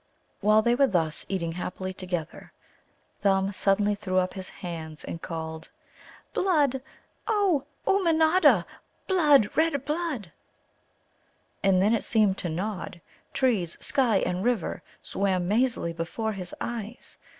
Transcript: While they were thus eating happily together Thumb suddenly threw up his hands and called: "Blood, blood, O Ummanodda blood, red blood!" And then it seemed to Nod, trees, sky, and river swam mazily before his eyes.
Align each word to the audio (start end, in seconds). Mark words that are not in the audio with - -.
While 0.39 0.63
they 0.63 0.73
were 0.73 0.87
thus 0.87 1.27
eating 1.29 1.51
happily 1.51 1.93
together 1.93 2.51
Thumb 3.21 3.51
suddenly 3.51 3.93
threw 3.93 4.17
up 4.17 4.33
his 4.33 4.49
hands 4.49 5.03
and 5.03 5.21
called: 5.21 5.69
"Blood, 6.33 6.71
blood, 6.71 6.81
O 7.27 7.65
Ummanodda 7.85 8.65
blood, 9.05 9.51
red 9.55 9.85
blood!" 9.85 10.31
And 11.61 11.83
then 11.83 11.93
it 11.93 12.03
seemed 12.03 12.39
to 12.39 12.49
Nod, 12.49 12.99
trees, 13.31 13.77
sky, 13.79 14.17
and 14.25 14.43
river 14.43 14.81
swam 15.03 15.47
mazily 15.47 15.93
before 15.93 16.31
his 16.31 16.55
eyes. 16.59 17.19